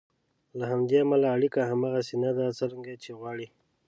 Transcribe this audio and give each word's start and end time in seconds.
له 0.57 0.65
همدې 0.71 0.97
امله 1.03 1.27
اړیکه 1.35 1.59
هغسې 1.69 2.15
نه 2.23 2.31
ده 2.37 2.45
څرنګه 2.59 2.93
چې 3.03 3.09
یې 3.11 3.17
غواړئ. 3.19 3.47